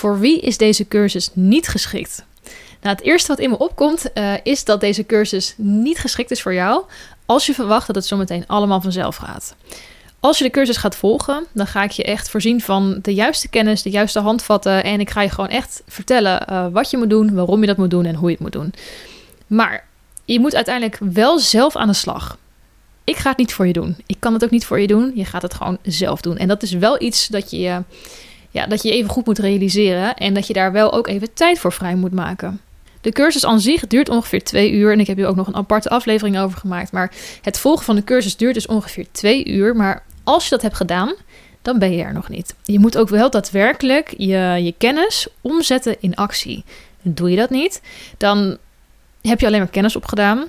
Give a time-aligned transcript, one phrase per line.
[0.00, 2.24] Voor wie is deze cursus niet geschikt?
[2.80, 6.42] Nou, het eerste wat in me opkomt uh, is dat deze cursus niet geschikt is
[6.42, 6.84] voor jou
[7.26, 9.54] als je verwacht dat het zometeen allemaal vanzelf gaat.
[10.20, 13.48] Als je de cursus gaat volgen, dan ga ik je echt voorzien van de juiste
[13.48, 14.84] kennis, de juiste handvatten.
[14.84, 17.76] En ik ga je gewoon echt vertellen uh, wat je moet doen, waarom je dat
[17.76, 18.72] moet doen en hoe je het moet doen.
[19.46, 19.86] Maar
[20.24, 22.38] je moet uiteindelijk wel zelf aan de slag.
[23.04, 23.96] Ik ga het niet voor je doen.
[24.06, 25.12] Ik kan het ook niet voor je doen.
[25.14, 26.36] Je gaat het gewoon zelf doen.
[26.36, 27.82] En dat is wel iets dat je,
[28.50, 30.14] ja, dat je even goed moet realiseren.
[30.14, 32.60] En dat je daar wel ook even tijd voor vrij moet maken.
[33.00, 34.92] De cursus aan zich duurt ongeveer twee uur.
[34.92, 36.92] En ik heb hier ook nog een aparte aflevering over gemaakt.
[36.92, 39.76] Maar het volgen van de cursus duurt dus ongeveer twee uur.
[39.76, 41.14] Maar als je dat hebt gedaan,
[41.62, 42.54] dan ben je er nog niet.
[42.62, 46.64] Je moet ook wel daadwerkelijk je, je kennis omzetten in actie.
[47.02, 47.82] Doe je dat niet,
[48.16, 48.56] dan
[49.22, 50.44] heb je alleen maar kennis opgedaan.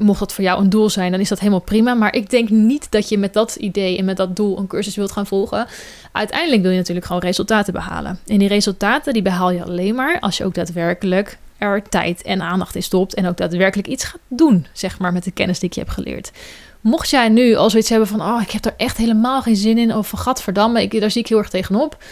[0.00, 1.94] Mocht dat voor jou een doel zijn, dan is dat helemaal prima.
[1.94, 4.96] Maar ik denk niet dat je met dat idee en met dat doel een cursus
[4.96, 5.66] wilt gaan volgen.
[6.12, 8.18] Uiteindelijk wil je natuurlijk gewoon resultaten behalen.
[8.26, 12.42] En die resultaten die behaal je alleen maar als je ook daadwerkelijk er tijd en
[12.42, 13.14] aandacht in stopt.
[13.14, 16.30] En ook daadwerkelijk iets gaat doen, zeg maar, met de kennis die je hebt geleerd.
[16.80, 19.78] Mocht jij nu al zoiets hebben van, oh, ik heb er echt helemaal geen zin
[19.78, 22.02] in, of gadverdamme, ik, daar zie ik heel erg tegenop.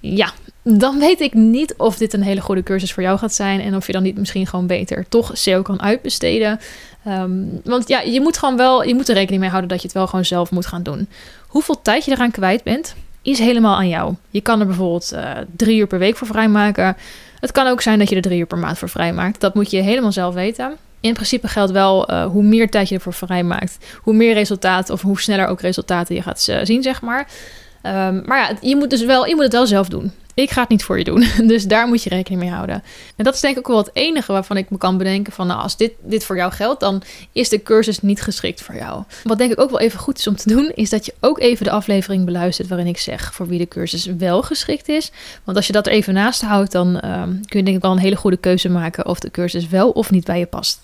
[0.00, 0.32] Ja,
[0.62, 3.60] dan weet ik niet of dit een hele goede cursus voor jou gaat zijn.
[3.60, 6.60] En of je dan niet misschien gewoon beter toch SEO kan uitbesteden.
[7.04, 7.32] Ehm,
[7.64, 9.96] want ja, je moet gewoon wel, je moet er rekening mee houden dat je het
[9.96, 11.08] wel gewoon zelf moet gaan doen.
[11.46, 14.14] Hoeveel tijd je eraan kwijt bent, is helemaal aan jou.
[14.30, 16.96] Je kan er bijvoorbeeld uh, drie uur per week voor vrijmaken.
[17.40, 19.40] Het kan ook zijn dat je er drie uur per maand voor vrijmaakt.
[19.40, 20.76] Dat moet je helemaal zelf weten.
[21.00, 25.02] In principe geldt wel, uh, hoe meer tijd je ervoor vrijmaakt, hoe meer resultaten of
[25.02, 27.28] hoe sneller ook resultaten je gaat uh, zien, zeg maar.
[27.86, 30.12] Um, maar ja, je moet, dus wel, je moet het wel zelf doen.
[30.34, 31.24] Ik ga het niet voor je doen.
[31.52, 32.82] Dus daar moet je rekening mee houden.
[33.16, 35.46] En dat is denk ik ook wel het enige waarvan ik me kan bedenken van...
[35.46, 37.02] nou, als dit, dit voor jou geldt, dan
[37.32, 39.02] is de cursus niet geschikt voor jou.
[39.24, 40.72] Wat denk ik ook wel even goed is om te doen...
[40.74, 43.34] is dat je ook even de aflevering beluistert waarin ik zeg...
[43.34, 45.10] voor wie de cursus wel geschikt is.
[45.44, 46.72] Want als je dat er even naast houdt...
[46.72, 49.06] dan um, kun je denk ik wel een hele goede keuze maken...
[49.06, 50.80] of de cursus wel of niet bij je past.